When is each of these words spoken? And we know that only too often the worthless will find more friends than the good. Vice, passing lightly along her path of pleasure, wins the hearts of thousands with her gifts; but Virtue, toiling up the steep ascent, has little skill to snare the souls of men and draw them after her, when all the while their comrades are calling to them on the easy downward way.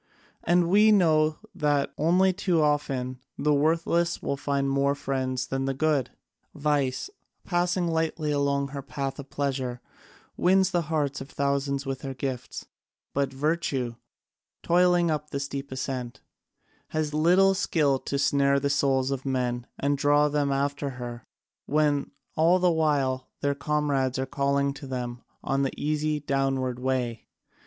And 0.43 0.67
we 0.67 0.91
know 0.91 1.37
that 1.53 1.93
only 1.95 2.33
too 2.33 2.59
often 2.59 3.19
the 3.37 3.53
worthless 3.53 4.19
will 4.19 4.35
find 4.35 4.67
more 4.67 4.95
friends 4.95 5.45
than 5.45 5.65
the 5.65 5.75
good. 5.75 6.09
Vice, 6.55 7.11
passing 7.45 7.87
lightly 7.87 8.31
along 8.31 8.69
her 8.69 8.81
path 8.81 9.19
of 9.19 9.29
pleasure, 9.29 9.79
wins 10.35 10.71
the 10.71 10.81
hearts 10.89 11.21
of 11.21 11.29
thousands 11.29 11.85
with 11.85 12.01
her 12.01 12.15
gifts; 12.15 12.65
but 13.13 13.31
Virtue, 13.31 13.93
toiling 14.63 15.11
up 15.11 15.29
the 15.29 15.39
steep 15.39 15.71
ascent, 15.71 16.21
has 16.87 17.13
little 17.13 17.53
skill 17.53 17.99
to 17.99 18.17
snare 18.17 18.59
the 18.59 18.71
souls 18.71 19.11
of 19.11 19.23
men 19.23 19.67
and 19.77 19.99
draw 19.99 20.27
them 20.29 20.51
after 20.51 20.89
her, 20.97 21.27
when 21.67 22.09
all 22.35 22.57
the 22.57 22.71
while 22.71 23.27
their 23.41 23.53
comrades 23.53 24.17
are 24.17 24.25
calling 24.25 24.73
to 24.73 24.87
them 24.87 25.21
on 25.43 25.61
the 25.61 25.73
easy 25.77 26.19
downward 26.19 26.79
way. 26.79 27.27